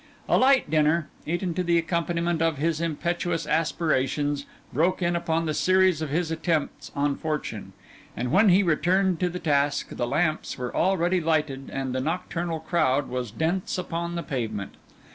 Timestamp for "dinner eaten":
0.67-1.53